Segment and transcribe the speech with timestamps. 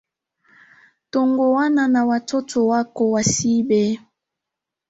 [1.09, 3.99] Tongoana na watoto wako wasiibe